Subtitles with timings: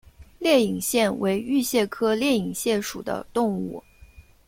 [0.39, 3.83] 裂隐蟹为玉蟹科裂隐蟹属的动物。